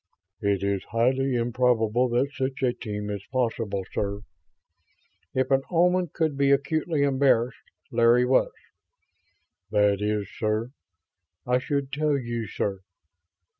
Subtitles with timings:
[0.41, 4.21] "It is highly improbable that such a team is possible, sir."
[5.35, 8.49] If an Oman could be acutely embarrassed, Larry was.
[9.69, 10.71] "That is, sir...
[11.45, 12.79] I should tell you, sir